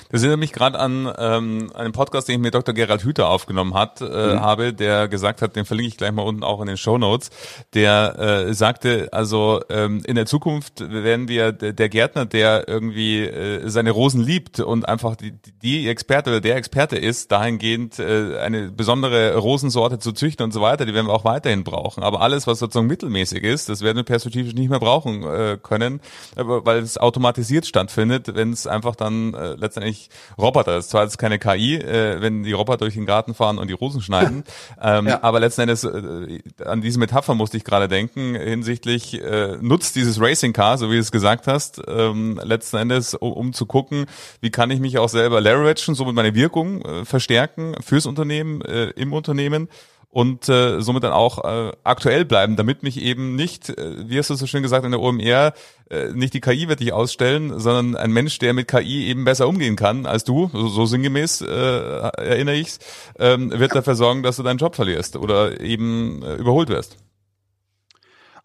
[0.09, 2.73] Das erinnert mich gerade an ähm, einen Podcast, den ich mit Dr.
[2.73, 4.41] Gerald Hüther aufgenommen hat, äh, mhm.
[4.41, 7.29] habe, der gesagt hat, den verlinke ich gleich mal unten auch in den Show Notes,
[7.73, 13.67] der äh, sagte, also ähm, in der Zukunft werden wir der Gärtner, der irgendwie äh,
[13.69, 18.71] seine Rosen liebt und einfach die, die Experte oder der Experte ist, dahingehend äh, eine
[18.71, 22.03] besondere Rosensorte zu züchten und so weiter, die werden wir auch weiterhin brauchen.
[22.03, 26.01] Aber alles, was sozusagen mittelmäßig ist, das werden wir perspektivisch nicht mehr brauchen äh, können,
[26.35, 30.75] weil es automatisiert stattfindet, wenn es einfach dann äh, letztendlich eigentlich Roboter.
[30.75, 33.67] Das ist zwar jetzt keine KI, äh, wenn die Roboter durch den Garten fahren und
[33.67, 34.43] die Rosen schneiden,
[34.81, 35.23] ähm, ja.
[35.23, 40.21] aber letzten Endes äh, an diese Metapher musste ich gerade denken hinsichtlich äh, nutzt dieses
[40.21, 44.05] Racing Car, so wie du es gesagt hast, ähm, letzten Endes um, um zu gucken,
[44.41, 48.89] wie kann ich mich auch selber leveragen, somit meine Wirkung äh, verstärken fürs Unternehmen, äh,
[48.91, 49.69] im Unternehmen
[50.09, 54.29] und äh, somit dann auch äh, aktuell bleiben, damit mich eben nicht, äh, wie hast
[54.29, 55.53] du so schön gesagt in der OMR,
[55.89, 59.47] äh, nicht die KI wird dich ausstellen, sondern ein Mensch, der mit KI eben besser
[59.47, 62.79] umgehen kann als du, so, so sinngemäß äh, erinnere ich's,
[63.19, 66.97] ähm, wird dafür sorgen, dass du deinen Job verlierst oder eben äh, überholt wirst.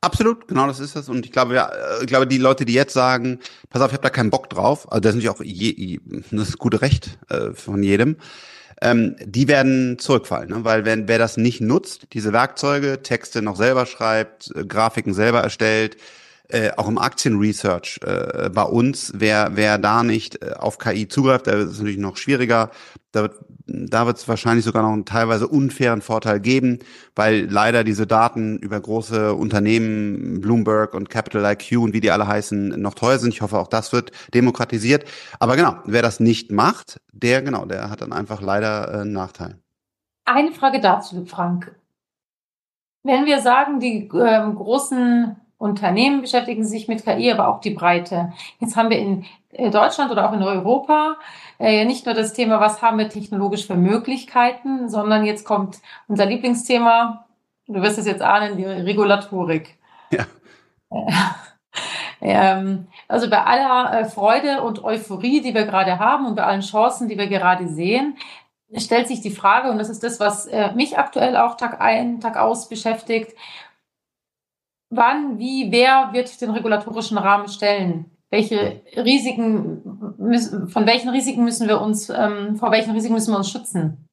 [0.01, 1.09] Absolut, genau das ist es.
[1.09, 1.71] Und ich glaube, ja,
[2.01, 3.39] ich glaube, die Leute, die jetzt sagen,
[3.71, 6.01] pass auf, ich habe da keinen Bock drauf, also das ist natürlich auch je,
[6.33, 8.17] das ist gute Recht äh, von jedem
[8.83, 10.65] ähm, die werden zurückfallen, ne?
[10.65, 15.41] weil wenn wer das nicht nutzt, diese Werkzeuge, Texte noch selber schreibt, äh, Grafiken selber
[15.41, 15.97] erstellt,
[16.53, 21.47] äh, auch im Aktienresearch äh, bei uns, wer, wer da nicht äh, auf KI zugreift,
[21.47, 22.71] da ist es natürlich noch schwieriger.
[23.13, 23.35] Da wird
[23.67, 26.81] da wird es wahrscheinlich sogar noch einen teilweise unfairen Vorteil geben,
[27.15, 32.27] weil leider diese Daten über große Unternehmen, Bloomberg und Capital IQ und wie die alle
[32.27, 33.33] heißen, noch teuer sind.
[33.33, 35.05] Ich hoffe, auch das wird demokratisiert.
[35.39, 39.13] Aber genau, wer das nicht macht, der genau, der hat dann einfach leider äh, einen
[39.13, 39.59] Nachteil.
[40.25, 41.75] Eine Frage dazu, Frank.
[43.05, 48.33] Wenn wir sagen, die ähm, großen Unternehmen beschäftigen sich mit KI, aber auch die Breite.
[48.59, 51.17] Jetzt haben wir in äh, Deutschland oder auch in Europa
[51.61, 56.27] äh, nicht nur das Thema, was haben wir technologisch für Möglichkeiten, sondern jetzt kommt unser
[56.27, 57.27] Lieblingsthema,
[57.69, 59.79] du wirst es jetzt ahnen, die Regulatorik.
[60.11, 60.27] Ja.
[62.21, 66.63] ähm, also bei aller äh, Freude und Euphorie, die wir gerade haben und bei allen
[66.63, 68.17] Chancen, die wir gerade sehen,
[68.77, 72.21] stellt sich die Frage, und das ist das, was äh, mich aktuell auch Tag ein,
[72.21, 73.37] Tag aus beschäftigt,
[74.93, 78.07] wann, wie, wer wird den regulatorischen Rahmen stellen?
[78.31, 79.83] Welche Risiken
[80.19, 84.09] müssen, von welchen Risiken müssen wir uns, ähm, vor welchen Risiken müssen wir uns schützen?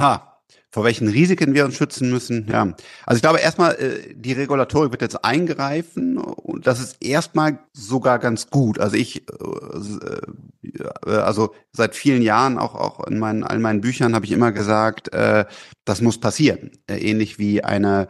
[0.00, 0.28] Ha,
[0.70, 2.46] vor welchen Risiken wir uns schützen müssen.
[2.50, 2.74] Ja,
[3.06, 8.18] also ich glaube erstmal, äh, die Regulatorik wird jetzt eingreifen und das ist erstmal sogar
[8.18, 8.78] ganz gut.
[8.78, 14.14] Also ich, äh, äh, also seit vielen Jahren auch auch in meinen all meinen Büchern
[14.14, 18.08] habe ich immer gesagt, das muss passieren, ähnlich wie eine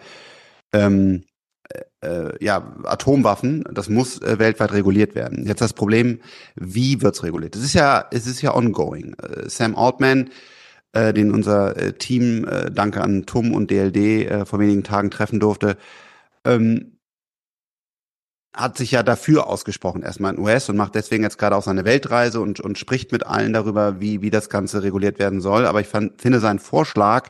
[0.72, 1.24] ähm,
[2.00, 5.46] äh, ja, Atomwaffen, das muss äh, weltweit reguliert werden.
[5.46, 6.20] Jetzt das Problem,
[6.54, 7.56] wie wird's reguliert?
[7.56, 9.14] Es ist ja, es ist ja ongoing.
[9.14, 10.30] Äh, Sam Altman,
[10.92, 15.10] äh, den unser äh, Team, äh, danke an TUM und DLD, äh, vor wenigen Tagen
[15.10, 15.76] treffen durfte,
[16.44, 16.98] ähm,
[18.54, 21.84] hat sich ja dafür ausgesprochen, erstmal in US und macht deswegen jetzt gerade auch seine
[21.84, 25.66] Weltreise und, und spricht mit allen darüber, wie, wie das Ganze reguliert werden soll.
[25.66, 27.28] Aber ich fand, finde seinen Vorschlag,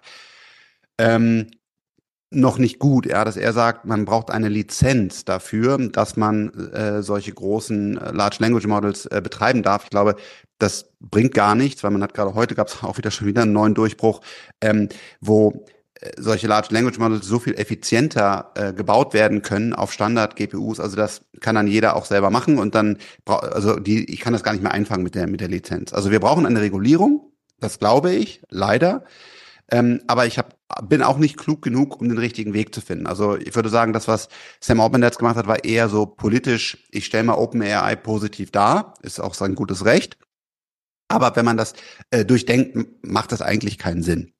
[0.96, 1.50] ähm,
[2.30, 7.02] noch nicht gut, ja, dass er sagt, man braucht eine Lizenz dafür, dass man äh,
[7.02, 9.84] solche großen äh, Large Language Models äh, betreiben darf.
[9.84, 10.16] Ich glaube,
[10.58, 13.42] das bringt gar nichts, weil man hat gerade heute gab es auch wieder schon wieder
[13.42, 14.20] einen neuen Durchbruch,
[14.60, 15.64] ähm, wo
[16.00, 20.80] äh, solche Large Language Models so viel effizienter äh, gebaut werden können auf Standard GPUs.
[20.80, 24.42] Also das kann dann jeder auch selber machen und dann also die ich kann das
[24.42, 25.94] gar nicht mehr einfangen mit der mit der Lizenz.
[25.94, 29.04] Also wir brauchen eine Regulierung, das glaube ich, leider.
[29.70, 30.56] Ähm, aber ich hab,
[30.88, 33.06] bin auch nicht klug genug, um den richtigen Weg zu finden.
[33.06, 34.28] Also ich würde sagen, das, was
[34.60, 38.94] Sam Altman jetzt gemacht hat, war eher so politisch, ich stelle mal OpenAI positiv dar,
[39.02, 40.16] ist auch sein gutes Recht.
[41.08, 41.74] Aber wenn man das
[42.10, 44.32] äh, durchdenkt, macht das eigentlich keinen Sinn.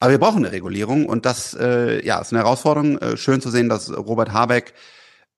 [0.00, 2.98] Aber wir brauchen eine Regulierung und das äh, ja, ist eine Herausforderung.
[2.98, 4.74] Äh, schön zu sehen, dass Robert Habeck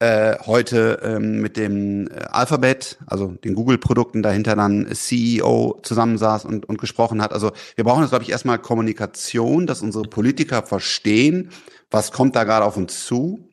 [0.01, 6.67] äh, heute ähm, mit dem äh, Alphabet, also den Google-Produkten dahinter dann CEO zusammensaß und,
[6.67, 7.35] und gesprochen hat.
[7.35, 11.51] Also wir brauchen jetzt, glaube ich, erstmal Kommunikation, dass unsere Politiker verstehen,
[11.91, 13.47] was kommt da gerade auf uns zu.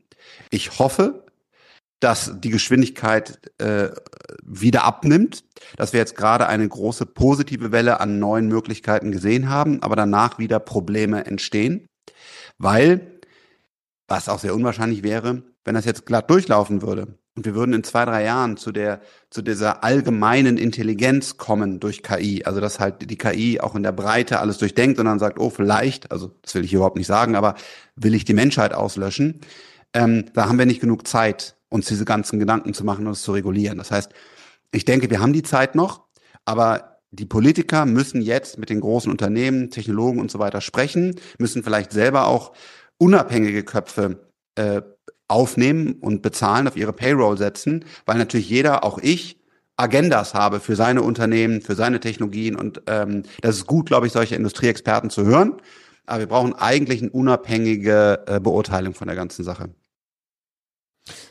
[0.49, 1.25] Ich hoffe,
[1.99, 3.89] dass die Geschwindigkeit äh,
[4.41, 5.43] wieder abnimmt,
[5.75, 10.39] dass wir jetzt gerade eine große positive Welle an neuen Möglichkeiten gesehen haben, aber danach
[10.39, 11.87] wieder Probleme entstehen,
[12.57, 13.19] weil,
[14.07, 17.83] was auch sehr unwahrscheinlich wäre, wenn das jetzt glatt durchlaufen würde und wir würden in
[17.83, 23.09] zwei, drei Jahren zu der, zu dieser allgemeinen Intelligenz kommen durch KI, also dass halt
[23.11, 26.55] die KI auch in der Breite alles durchdenkt und dann sagt, oh, vielleicht, also das
[26.55, 27.55] will ich überhaupt nicht sagen, aber
[27.97, 29.41] will ich die Menschheit auslöschen,
[29.93, 33.21] ähm, da haben wir nicht genug Zeit, uns diese ganzen Gedanken zu machen und es
[33.21, 33.77] zu regulieren.
[33.77, 34.13] Das heißt,
[34.71, 36.05] ich denke, wir haben die Zeit noch,
[36.45, 41.61] aber die Politiker müssen jetzt mit den großen Unternehmen, Technologen und so weiter sprechen, müssen
[41.61, 42.53] vielleicht selber auch
[42.97, 44.81] unabhängige Köpfe äh,
[45.27, 49.37] aufnehmen und bezahlen, auf ihre Payroll setzen, weil natürlich jeder, auch ich,
[49.75, 54.13] Agendas habe für seine Unternehmen, für seine Technologien und ähm, das ist gut, glaube ich,
[54.13, 55.61] solche Industrieexperten zu hören.
[56.07, 59.69] Aber wir brauchen eigentlich eine unabhängige äh, Beurteilung von der ganzen Sache.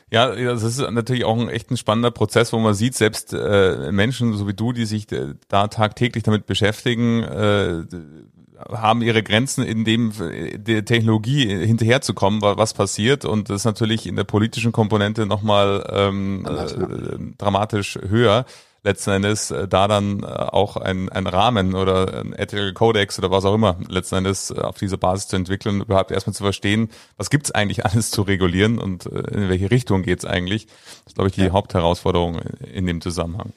[0.09, 3.91] Ja, das ist natürlich auch ein echt ein spannender Prozess, wo man sieht, selbst äh,
[3.91, 7.83] Menschen so wie du, die sich äh, da tagtäglich damit beschäftigen, äh,
[8.69, 13.25] haben ihre Grenzen, in dem äh, der Technologie hinterherzukommen, was passiert.
[13.25, 18.45] Und das ist natürlich in der politischen Komponente nochmal ähm, äh, dramatisch höher
[18.83, 23.31] letzten Endes äh, da dann äh, auch ein, ein Rahmen oder ein Ethical Codex oder
[23.31, 26.89] was auch immer letzten Endes äh, auf diese Basis zu entwickeln überhaupt erstmal zu verstehen,
[27.17, 30.67] was gibt's eigentlich alles zu regulieren und in welche Richtung geht's eigentlich.
[30.67, 31.51] Das ist, glaube ich, die ja.
[31.51, 32.39] Hauptherausforderung
[32.73, 33.53] in dem Zusammenhang.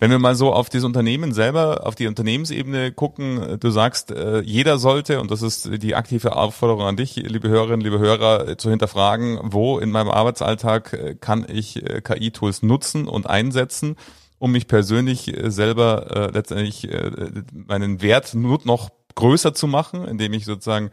[0.00, 4.76] Wenn wir mal so auf das Unternehmen selber, auf die Unternehmensebene gucken, du sagst, jeder
[4.76, 9.38] sollte, und das ist die aktive Aufforderung an dich, liebe Hörerinnen, liebe Hörer, zu hinterfragen,
[9.42, 13.96] wo in meinem Arbeitsalltag kann ich KI-Tools nutzen und einsetzen
[14.42, 20.04] um mich persönlich äh, selber äh, letztendlich äh, meinen Wert nur noch größer zu machen,
[20.04, 20.90] indem ich sozusagen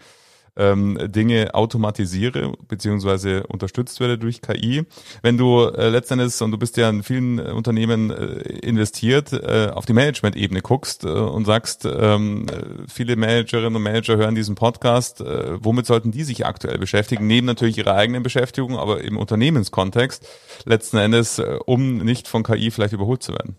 [0.55, 4.85] ähm, Dinge automatisiere beziehungsweise unterstützt werde durch KI.
[5.21, 9.69] Wenn du äh, letztendlich, und du bist ja in vielen äh, Unternehmen äh, investiert, äh,
[9.73, 12.45] auf die Management-Ebene guckst äh, und sagst, ähm,
[12.87, 17.47] viele Managerinnen und Manager hören diesen Podcast, äh, womit sollten die sich aktuell beschäftigen, neben
[17.47, 20.27] natürlich ihrer eigenen Beschäftigung, aber im Unternehmenskontext
[20.65, 23.57] letzten Endes, äh, um nicht von KI vielleicht überholt zu werden?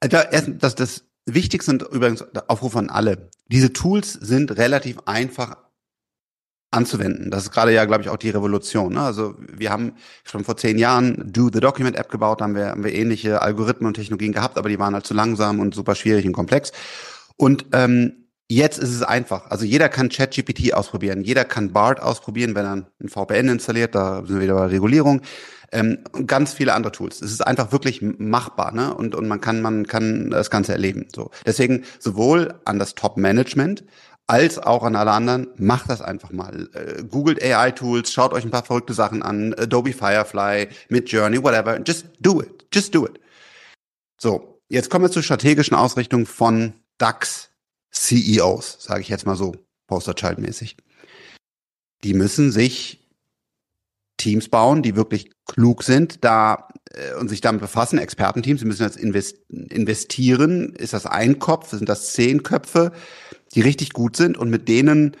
[0.00, 3.30] Da, das, das Wichtig sind übrigens Aufruf an alle.
[3.52, 5.56] Diese Tools sind relativ einfach
[6.72, 7.30] anzuwenden.
[7.30, 8.94] Das ist gerade ja, glaube ich, auch die Revolution.
[8.94, 9.02] Ne?
[9.02, 9.92] Also wir haben
[10.24, 13.42] schon vor zehn Jahren Do the Document App gebaut, da haben wir, haben wir ähnliche
[13.42, 16.72] Algorithmen und Technologien gehabt, aber die waren halt zu langsam und super schwierig und komplex.
[17.36, 18.21] Und ähm,
[18.54, 19.50] jetzt ist es einfach.
[19.50, 24.24] Also jeder kann ChatGPT ausprobieren, jeder kann BART ausprobieren, wenn er ein VPN installiert, da
[24.24, 25.22] sind wir wieder bei Regulierung
[25.72, 27.22] ähm, ganz viele andere Tools.
[27.22, 28.94] Es ist einfach wirklich machbar, ne?
[28.94, 31.08] Und, und man kann, man kann das Ganze erleben.
[31.14, 31.30] So.
[31.46, 33.84] Deswegen sowohl an das Top-Management
[34.28, 36.68] als auch an alle anderen, macht das einfach mal.
[36.74, 41.80] Äh, googelt AI-Tools, schaut euch ein paar verrückte Sachen an, Adobe Firefly, Midjourney, whatever.
[41.84, 42.66] Just do it.
[42.72, 43.18] Just do it.
[44.20, 47.50] So, jetzt kommen wir zur strategischen Ausrichtung von DAX
[47.92, 49.54] CEOs, sage ich jetzt mal so,
[49.86, 50.76] Posterchild-mäßig.
[52.04, 53.02] Die müssen sich
[54.16, 58.82] Teams bauen, die wirklich klug sind, da äh, und sich damit befassen, Expertenteams, sie müssen
[58.82, 60.74] jetzt invest investieren.
[60.74, 62.92] Ist das ein Kopf, sind das zehn Köpfe,
[63.54, 65.16] die richtig gut sind und mit denen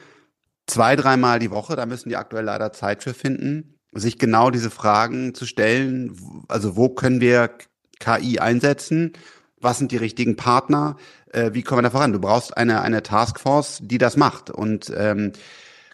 [0.66, 4.70] zwei, dreimal die Woche, da müssen die aktuell leider Zeit für finden, sich genau diese
[4.70, 6.16] Fragen zu stellen.
[6.48, 7.50] Also wo können wir
[7.98, 9.12] KI einsetzen?
[9.60, 10.96] Was sind die richtigen Partner?
[11.32, 12.12] Äh, wie kommen wir da voran?
[12.12, 14.50] Du brauchst eine, eine Taskforce, die das macht.
[14.50, 15.32] Und ähm,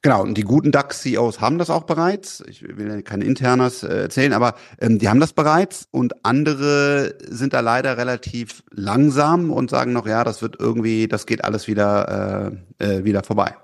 [0.02, 2.42] Genau, und die guten DAX-CEOs haben das auch bereits.
[2.46, 7.52] Ich will kein internes äh, erzählen, aber ähm, die haben das bereits und andere sind
[7.52, 12.52] da leider relativ langsam und sagen noch, ja, das wird irgendwie, das geht alles wieder,
[12.78, 13.56] äh, äh, wieder vorbei.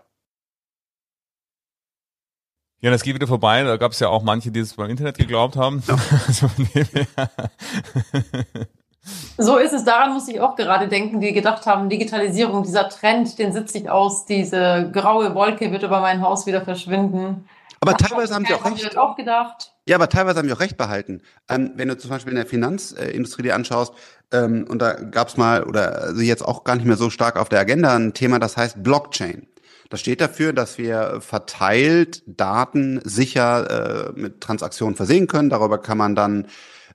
[2.81, 3.63] Ja, das geht wieder vorbei.
[3.63, 5.83] Da gab es ja auch manche, die es beim Internet geglaubt haben.
[5.87, 5.97] Ja.
[9.37, 9.85] So ist es.
[9.85, 13.91] Daran muss ich auch gerade denken, die gedacht haben, Digitalisierung, dieser Trend, den sitze ich
[13.91, 17.49] aus, diese graue Wolke wird über mein Haus wieder verschwinden.
[17.81, 18.97] Aber teilweise haben sie auch recht.
[18.97, 19.73] Auch gedacht.
[19.87, 21.21] Ja, aber teilweise haben sie auch recht behalten.
[21.51, 23.93] Ähm, wenn du zum Beispiel in der Finanzindustrie dir anschaust,
[24.33, 27.37] ähm, und da gab es mal, oder also jetzt auch gar nicht mehr so stark
[27.37, 29.47] auf der Agenda, ein Thema, das heißt Blockchain.
[29.91, 35.51] Das steht dafür, dass wir verteilt Daten sicher äh, mit Transaktionen versehen können.
[35.51, 36.47] Darüber kann man dann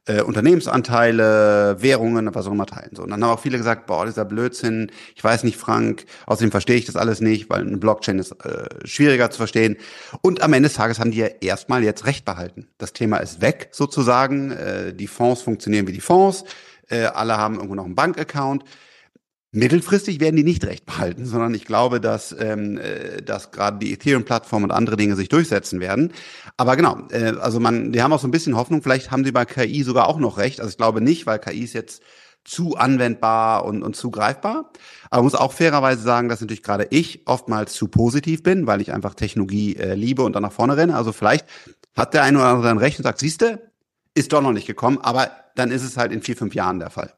[0.05, 2.91] äh, Unternehmensanteile, Währungen, was auch immer teilen.
[2.95, 3.03] So.
[3.03, 6.77] Und dann haben auch viele gesagt, boah, dieser Blödsinn, ich weiß nicht, Frank, außerdem verstehe
[6.77, 9.77] ich das alles nicht, weil eine Blockchain ist äh, schwieriger zu verstehen.
[10.21, 12.67] Und am Ende des Tages haben die ja erstmal jetzt Recht behalten.
[12.77, 14.51] Das Thema ist weg, sozusagen.
[14.51, 16.43] Äh, die Fonds funktionieren wie die Fonds.
[16.89, 18.63] Äh, alle haben irgendwo noch einen Bankaccount.
[19.51, 23.91] Mittelfristig werden die nicht recht behalten, sondern ich glaube, dass, ähm, äh, dass gerade die
[23.93, 26.13] Ethereum-Plattform und andere Dinge sich durchsetzen werden.
[26.55, 29.31] Aber genau, äh, also man, die haben auch so ein bisschen Hoffnung, vielleicht haben sie
[29.31, 30.59] bei KI sogar auch noch recht.
[30.59, 32.03] Also ich glaube nicht, weil KI ist jetzt
[32.43, 34.71] zu anwendbar und, und zu greifbar.
[35.09, 38.93] Aber muss auch fairerweise sagen, dass natürlich gerade ich oftmals zu positiv bin, weil ich
[38.93, 40.95] einfach Technologie äh, liebe und dann nach vorne renne.
[40.95, 41.47] Also vielleicht
[41.95, 43.71] hat der eine oder andere dann recht und sagt, siehste,
[44.13, 46.89] ist doch noch nicht gekommen, aber dann ist es halt in vier, fünf Jahren der
[46.89, 47.13] Fall.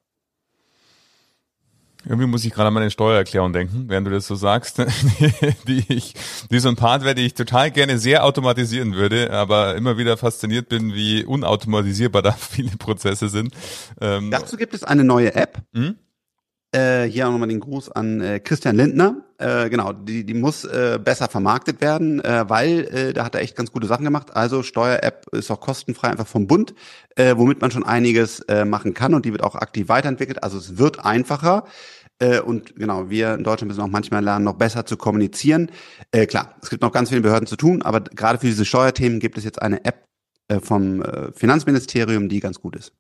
[2.06, 4.80] Irgendwie muss ich gerade an meine Steuererklärung denken, während du das so sagst,
[5.68, 6.16] die ich,
[6.50, 10.18] die so ein Part wäre, die ich total gerne sehr automatisieren würde, aber immer wieder
[10.18, 13.54] fasziniert bin, wie unautomatisierbar da viele Prozesse sind.
[14.00, 15.60] Ähm, Dazu gibt es eine neue App.
[15.74, 15.96] Hm?
[16.72, 19.18] Äh, hier auch nochmal den Gruß an äh, Christian Lindner.
[19.42, 23.42] Äh, genau, die, die muss äh, besser vermarktet werden, äh, weil äh, da hat er
[23.42, 24.36] echt ganz gute Sachen gemacht.
[24.36, 26.76] Also Steuer-App ist auch kostenfrei einfach vom Bund,
[27.16, 30.44] äh, womit man schon einiges äh, machen kann und die wird auch aktiv weiterentwickelt.
[30.44, 31.66] Also es wird einfacher.
[32.20, 35.72] Äh, und genau, wir in Deutschland müssen auch manchmal lernen, noch besser zu kommunizieren.
[36.12, 39.20] Äh, klar, es gibt noch ganz viele Behörden zu tun, aber gerade für diese Steuerthemen
[39.20, 40.06] gibt es jetzt eine App
[40.50, 42.94] äh, vom äh, Finanzministerium, die ganz gut ist.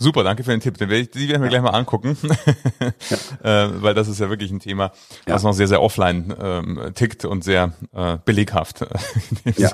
[0.00, 0.78] Super, danke für den Tipp.
[0.78, 1.58] Den werde ich, die werden wir ja.
[1.58, 2.16] gleich mal angucken,
[3.42, 3.64] ja.
[3.66, 4.92] äh, weil das ist ja wirklich ein Thema,
[5.26, 5.48] was ja.
[5.48, 8.86] noch sehr, sehr offline ähm, tickt und sehr äh, beleghaft.
[9.56, 9.72] ja.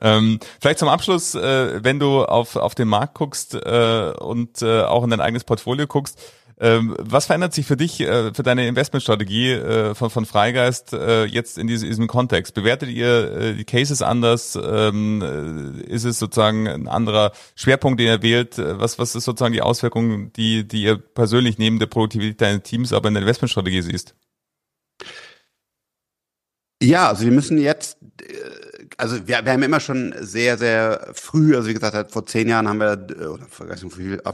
[0.00, 4.82] ähm, vielleicht zum Abschluss, äh, wenn du auf, auf den Markt guckst äh, und äh,
[4.82, 6.20] auch in dein eigenes Portfolio guckst,
[6.62, 11.24] ähm, was verändert sich für dich, äh, für deine Investmentstrategie äh, von, von Freigeist äh,
[11.24, 12.54] jetzt in diesem, diesem Kontext?
[12.54, 14.56] Bewertet ihr äh, die Cases anders?
[14.62, 18.58] Ähm, äh, ist es sozusagen ein anderer Schwerpunkt, den ihr wählt?
[18.58, 22.92] Was, was ist sozusagen die Auswirkungen, die, die ihr persönlich neben der Produktivität deines Teams
[22.92, 24.14] aber in der Investmentstrategie siehst?
[26.80, 28.61] Ja, also wir müssen jetzt äh,
[28.96, 32.68] also wir, wir haben immer schon sehr, sehr früh, also wie gesagt, vor zehn Jahren
[32.68, 33.66] haben wir, äh, oder vor,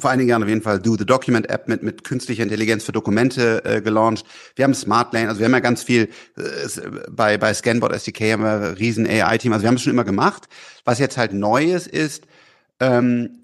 [0.00, 2.92] vor einigen Jahren auf jeden Fall Do the Document App mit, mit künstlicher Intelligenz für
[2.92, 4.24] Dokumente äh, gelauncht.
[4.56, 6.42] Wir haben Smart Lane, also wir haben ja ganz viel, äh,
[7.10, 10.48] bei, bei Scanboard SDK haben wir riesen AI-Team, also wir haben es schon immer gemacht.
[10.84, 12.24] Was jetzt halt Neues ist,
[12.80, 13.42] ähm,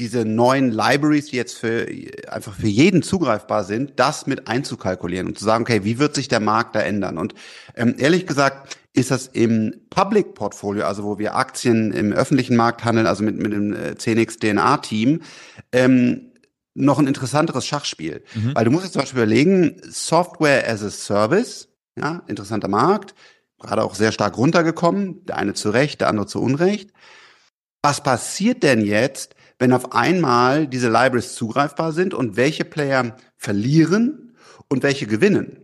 [0.00, 1.86] diese neuen Libraries, die jetzt für
[2.28, 6.28] einfach für jeden zugreifbar sind, das mit einzukalkulieren und zu sagen, okay, wie wird sich
[6.28, 7.18] der Markt da ändern?
[7.18, 7.34] Und
[7.76, 12.84] ähm, ehrlich gesagt, ist das im Public Portfolio, also wo wir Aktien im öffentlichen Markt
[12.84, 15.20] handeln, also mit, mit dem äh, CNX DNA Team,
[15.70, 16.32] ähm,
[16.74, 18.24] noch ein interessanteres Schachspiel.
[18.34, 18.54] Mhm.
[18.54, 23.14] Weil du musst jetzt zum Beispiel überlegen, Software as a Service, ja, interessanter Markt,
[23.60, 26.90] gerade auch sehr stark runtergekommen, der eine zu Recht, der andere zu Unrecht.
[27.82, 34.34] Was passiert denn jetzt, wenn auf einmal diese Libraries zugreifbar sind und welche Player verlieren
[34.68, 35.58] und welche gewinnen?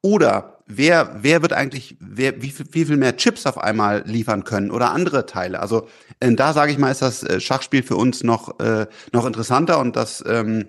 [0.00, 4.44] Oder wer, wer wird eigentlich, wer, wie, viel, wie viel mehr Chips auf einmal liefern
[4.44, 5.60] können oder andere Teile?
[5.60, 5.86] Also
[6.18, 9.78] äh, da sage ich mal, ist das äh, Schachspiel für uns noch, äh, noch interessanter
[9.80, 10.68] und das ähm,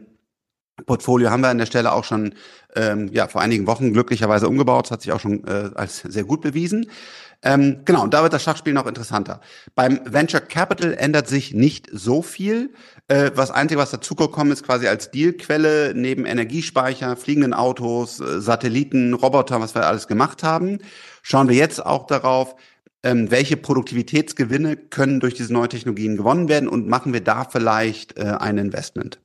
[0.85, 2.35] Portfolio haben wir an der Stelle auch schon
[2.75, 4.85] ähm, ja, vor einigen Wochen glücklicherweise umgebaut.
[4.85, 6.89] Das hat sich auch schon äh, als sehr gut bewiesen.
[7.43, 9.41] Ähm, genau, und da wird das Schachspiel noch interessanter.
[9.75, 12.73] Beim Venture Capital ändert sich nicht so viel.
[13.07, 19.13] Äh, was Einzige, was dazugekommen ist, quasi als Dealquelle neben Energiespeicher, fliegenden Autos, äh, Satelliten,
[19.13, 20.79] Roboter, was wir alles gemacht haben,
[21.21, 22.55] schauen wir jetzt auch darauf,
[23.03, 28.17] ähm, welche Produktivitätsgewinne können durch diese neuen Technologien gewonnen werden und machen wir da vielleicht
[28.17, 29.19] äh, ein Investment.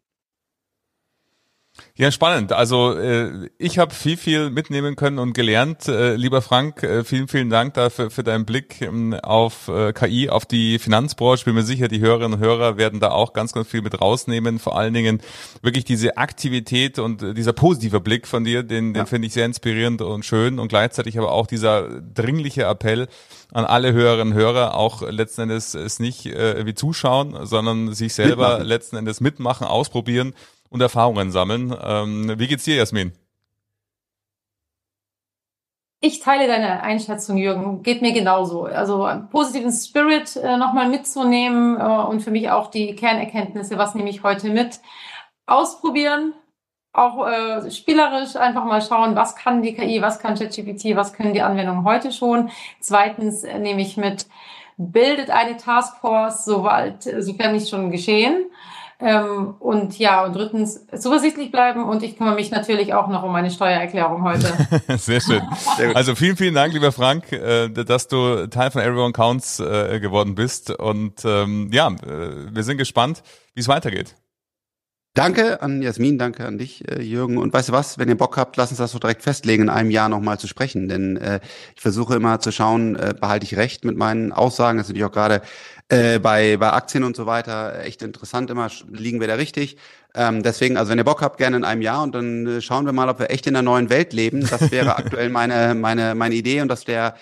[1.95, 2.53] Ja, spannend.
[2.53, 5.89] Also äh, ich habe viel, viel mitnehmen können und gelernt.
[5.89, 10.29] Äh, lieber Frank, äh, vielen, vielen Dank dafür für deinen Blick ähm, auf äh, KI,
[10.29, 11.41] auf die Finanzbranche.
[11.41, 14.01] Ich bin mir sicher, die Hörerinnen und Hörer werden da auch ganz, ganz viel mit
[14.01, 14.59] rausnehmen.
[14.59, 15.21] Vor allen Dingen
[15.63, 19.47] wirklich diese Aktivität und äh, dieser positive Blick von dir, den, den finde ich sehr
[19.47, 20.59] inspirierend und schön.
[20.59, 23.09] Und gleichzeitig aber auch dieser dringliche Appell
[23.53, 28.15] an alle Hörerinnen und Hörer, auch letzten Endes es nicht äh, wie zuschauen, sondern sich
[28.15, 28.67] selber mitmachen.
[28.67, 30.35] letzten Endes mitmachen, ausprobieren
[30.73, 31.75] und Erfahrungen sammeln.
[31.83, 33.13] Ähm, wie geht's dir, Jasmin?
[36.05, 37.85] Ich teile deine Einschätzung, Jürgen.
[37.85, 38.65] Geht mir genauso.
[38.65, 43.95] Also einen positiven Spirit äh, nochmal mitzunehmen äh, und für mich auch die Kernerkenntnisse, was
[43.95, 44.81] nehme ich heute mit,
[45.47, 46.35] ausprobieren,
[46.93, 51.35] auch äh, spielerisch einfach mal schauen, was kann die KI, was kann ChatGPT, was können
[51.35, 52.51] die Anwendungen heute schon.
[52.81, 54.27] Zweitens äh, nehme ich mit,
[54.77, 58.47] bildet eine Taskforce, soweit, sofern nicht schon geschehen.
[59.03, 63.33] Ähm, und ja, und drittens zuversichtlich bleiben und ich kümmere mich natürlich auch noch um
[63.33, 64.53] meine Steuererklärung heute.
[64.99, 65.43] Sehr schön.
[65.95, 70.35] Also vielen, vielen Dank, lieber Frank, äh, dass du Teil von Everyone Counts äh, geworden
[70.37, 70.71] bist.
[70.71, 73.23] Und ähm, ja, äh, wir sind gespannt,
[73.55, 74.15] wie es weitergeht.
[75.15, 77.37] Danke an Jasmin, danke an dich, äh, Jürgen.
[77.37, 79.69] Und weißt du was, wenn ihr Bock habt, lass uns das so direkt festlegen, in
[79.69, 80.89] einem Jahr nochmal zu sprechen.
[80.89, 81.41] Denn äh,
[81.75, 84.79] ich versuche immer zu schauen, äh, behalte ich recht mit meinen Aussagen.
[84.79, 85.43] Das ist natürlich auch gerade
[85.91, 89.77] äh, bei, bei Aktien und so weiter echt interessant immer, liegen wir da richtig.
[90.15, 92.87] Ähm, deswegen, also wenn ihr Bock habt, gerne in einem Jahr und dann äh, schauen
[92.87, 94.49] wir mal, ob wir echt in einer neuen Welt leben.
[94.49, 97.17] Das wäre aktuell meine, meine, meine Idee und dass der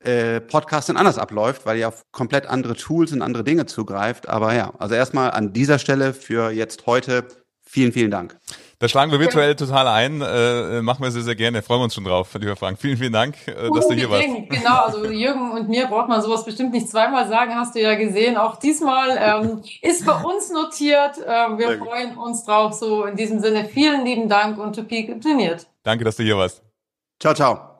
[0.00, 4.28] äh, Podcast dann anders abläuft, weil ihr auf komplett andere Tools und andere Dinge zugreift.
[4.28, 7.26] Aber ja, also erstmal an dieser Stelle für jetzt heute
[7.62, 8.38] vielen, vielen Dank.
[8.78, 10.20] Da schlagen wir virtuell total ein.
[10.20, 11.62] Äh, machen wir sehr, sehr gerne.
[11.62, 12.78] Freuen wir uns schon drauf, lieber Frank.
[12.78, 14.28] Vielen, vielen Dank, äh, dass du hier warst.
[14.50, 17.94] Genau, also Jürgen und mir braucht man sowas bestimmt nicht zweimal sagen, hast du ja
[17.94, 18.36] gesehen.
[18.36, 21.18] Auch diesmal ähm, ist bei uns notiert.
[21.18, 22.74] Äh, wir freuen uns drauf.
[22.74, 25.66] So in diesem Sinne, vielen lieben Dank und to peak trainiert.
[25.82, 26.62] Danke, dass du hier warst.
[27.18, 27.75] Ciao, ciao.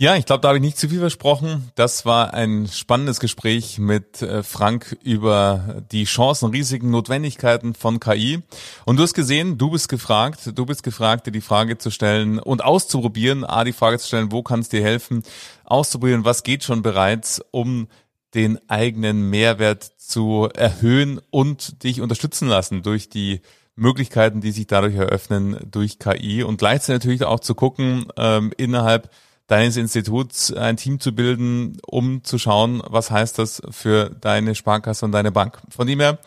[0.00, 1.72] Ja, ich glaube, da habe ich nicht zu viel versprochen.
[1.74, 8.40] Das war ein spannendes Gespräch mit äh, Frank über die Chancen, Risiken, Notwendigkeiten von KI.
[8.84, 12.38] Und du hast gesehen, du bist gefragt, du bist gefragt, dir die Frage zu stellen
[12.38, 15.24] und auszuprobieren, A, die Frage zu stellen, wo kann es dir helfen,
[15.64, 17.88] auszuprobieren, was geht schon bereits, um
[18.34, 23.40] den eigenen Mehrwert zu erhöhen und dich unterstützen lassen durch die
[23.74, 29.10] Möglichkeiten, die sich dadurch eröffnen durch KI und gleichzeitig natürlich auch zu gucken, ähm, innerhalb
[29.48, 35.04] deines Instituts ein Team zu bilden, um zu schauen, was heißt das für deine Sparkasse
[35.04, 35.58] und deine Bank.
[35.70, 36.18] Von dem her,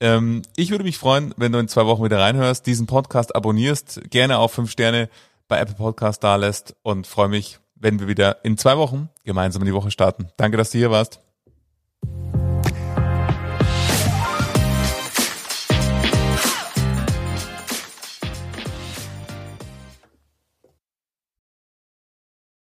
[0.00, 4.10] ähm, ich würde mich freuen, wenn du in zwei Wochen wieder reinhörst, diesen Podcast abonnierst,
[4.10, 5.08] gerne auf fünf Sterne
[5.46, 9.62] bei Apple Podcast da lässt und freue mich, wenn wir wieder in zwei Wochen gemeinsam
[9.62, 10.28] in die Woche starten.
[10.36, 11.23] Danke, dass du hier warst.